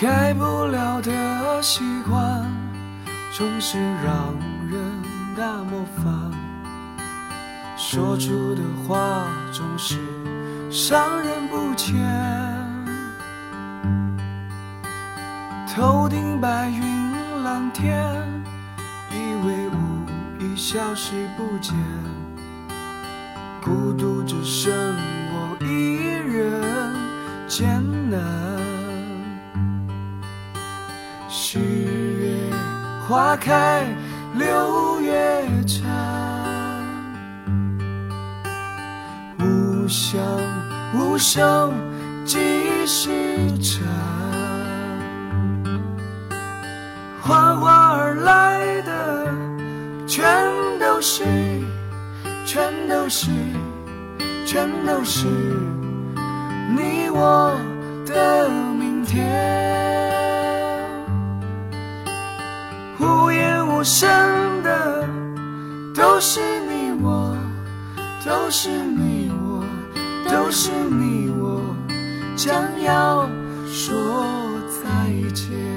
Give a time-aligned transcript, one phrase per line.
[0.00, 2.46] 改不了的习惯，
[3.32, 4.32] 总是让
[4.70, 4.80] 人
[5.36, 6.30] 大模烦。
[7.76, 9.96] 说出的话总是
[10.70, 11.96] 伤人不浅。
[15.74, 18.24] 头顶白云蓝天，
[19.10, 21.74] 以为无意消失不见。
[23.60, 24.72] 孤独只剩
[25.32, 26.94] 我一人
[27.48, 28.47] 艰难。
[31.30, 32.32] 十月
[33.06, 33.84] 花开，
[34.34, 35.86] 六月残，
[39.38, 40.22] 无香
[40.94, 41.70] 无声
[42.24, 42.38] 几
[42.86, 43.10] 时
[43.60, 43.86] 沉？
[47.20, 49.26] 缓缓而来的，
[50.06, 50.24] 全
[50.80, 51.24] 都是，
[52.46, 53.30] 全都是，
[54.46, 55.26] 全都是
[56.74, 57.54] 你我
[58.06, 59.47] 的明天。
[63.78, 64.08] 陌生
[64.64, 65.08] 的，
[65.94, 67.32] 都是你我，
[68.26, 69.62] 都是你我，
[70.28, 71.62] 都是你我，
[72.36, 73.30] 将要
[73.68, 74.26] 说
[74.82, 75.67] 再见。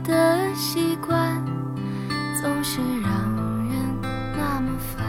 [0.00, 1.44] 的习惯
[2.40, 3.10] 总是让
[3.68, 3.72] 人
[4.36, 5.04] 那么烦，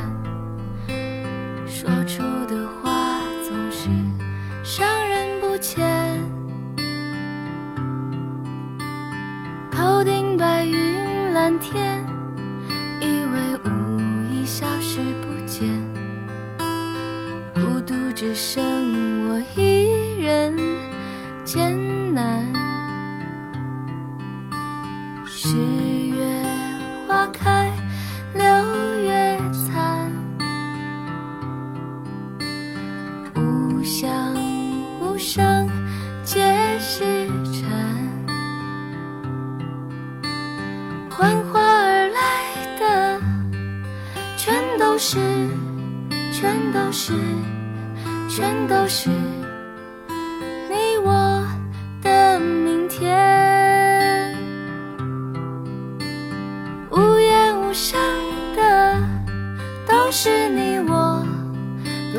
[1.68, 3.90] 说出的话总是
[4.64, 5.86] 伤人不浅。
[9.72, 12.04] 头顶白云蓝天，
[13.00, 14.00] 以为无
[14.34, 15.70] 意消失不见，
[17.54, 20.58] 孤独只剩我一人。
[25.52, 26.24] 十月
[27.08, 27.72] 花开，
[28.36, 28.44] 六
[29.02, 30.12] 月残，
[33.34, 34.36] 无香
[35.02, 35.68] 无声，
[36.24, 36.40] 皆
[36.78, 37.68] 是尘。
[41.10, 42.20] 缓缓而来
[42.80, 43.20] 的，
[44.38, 45.18] 全都是，
[46.32, 47.12] 全都是，
[48.30, 49.10] 全都是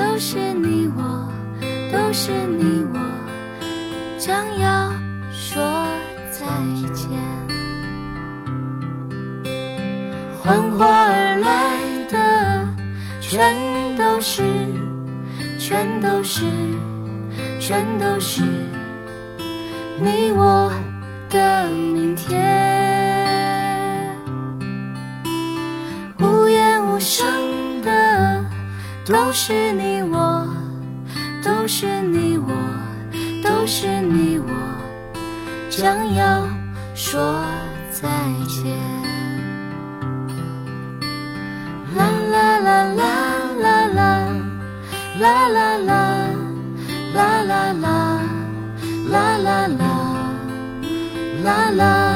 [0.00, 1.28] 都是你我，
[1.92, 2.98] 都是你我，
[4.18, 4.90] 将要
[5.30, 5.62] 说
[6.32, 6.46] 再
[6.94, 7.06] 见。
[10.42, 11.76] 缓缓而来
[12.08, 12.66] 的，
[13.20, 13.54] 全
[13.98, 14.42] 都是，
[15.58, 16.44] 全都是，
[17.60, 18.42] 全都是
[20.00, 20.72] 你我
[21.28, 21.68] 的
[29.06, 30.46] 都是你我，
[31.42, 32.52] 都是你我，
[33.42, 34.46] 都是你我，
[35.70, 36.46] 将要
[36.94, 37.42] 说
[37.90, 38.08] 再
[38.46, 38.76] 见。
[41.96, 43.02] 啦啦啦啦
[43.60, 44.08] 啦啦
[45.18, 45.94] 啦啦啦
[47.14, 47.42] 啦啦
[49.08, 49.84] 啦啦啦
[51.42, 52.09] 啦啦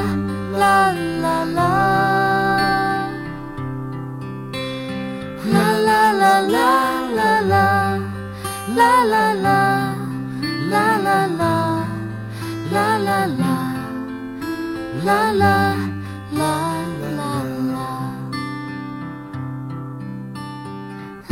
[8.76, 9.94] 啦啦啦
[10.70, 11.40] 啦啦啦啦
[12.72, 13.26] 啦啦啦
[15.32, 15.34] 啦。
[15.34, 15.34] 啦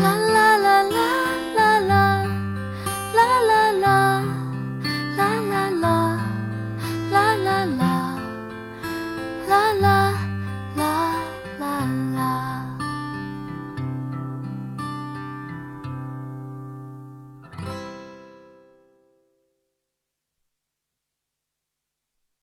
[0.00, 1.21] 啦啦啦啦。